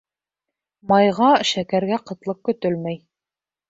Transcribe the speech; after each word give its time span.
Майға, 0.93 1.29
шәкәргә 1.53 2.03
ҡытлыҡ 2.09 2.45
көтөлмәй 2.51 3.03